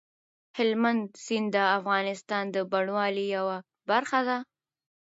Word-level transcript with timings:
هلمند 0.57 1.05
سیند 1.25 1.47
د 1.55 1.57
افغانستان 1.77 2.43
د 2.55 2.57
بڼوالۍ 2.71 3.25
یوه 3.37 3.57
برخه 3.89 4.19
ده. 4.27 4.37